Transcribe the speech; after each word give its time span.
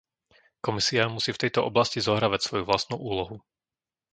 Komisia 0.65 1.03
musí 1.15 1.29
v 1.33 1.41
tejto 1.45 1.59
oblasti 1.69 1.99
zohrávať 2.07 2.41
svoju 2.43 2.63
vlastnú 2.69 2.95
úlohu. 3.09 3.35